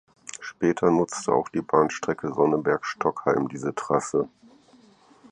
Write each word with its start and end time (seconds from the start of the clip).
Später 0.39 0.89
nutzte 0.89 1.31
auch 1.31 1.49
die 1.49 1.61
Bahnstrecke 1.61 2.33
Sonneberg–Stockheim 2.33 3.47
diese 3.49 3.75
Trasse. 3.75 4.27